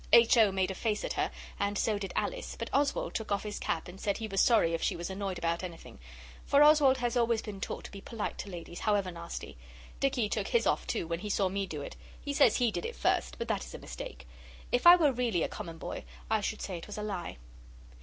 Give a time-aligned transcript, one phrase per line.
[0.11, 0.35] H.
[0.35, 0.51] O.
[0.51, 1.29] made a face at her
[1.59, 4.73] and so did Alice, but Oswald took off his cap and said he was sorry
[4.73, 5.99] if she was annoyed about anything;
[6.43, 9.57] for Oswald has always been taught to be polite to ladies, however nasty.
[9.99, 12.83] Dicky took his off, too, when he saw me do it; he says he did
[12.83, 14.27] it first, but that is a mistake.
[14.71, 17.37] If I were really a common boy I should say it was a lie.